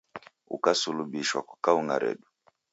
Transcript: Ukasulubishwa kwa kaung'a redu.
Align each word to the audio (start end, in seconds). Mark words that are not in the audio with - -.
Ukasulubishwa 0.55 1.39
kwa 1.47 1.57
kaung'a 1.63 1.95
redu. 2.03 2.27